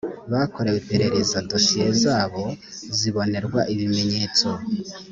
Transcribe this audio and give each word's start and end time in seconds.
bakorewe 0.31 0.77
iperereza 0.81 1.37
dosiye 1.49 1.87
zabo 2.03 2.43
zibonerwa 2.97 3.59
ibimenyetso 3.73 4.49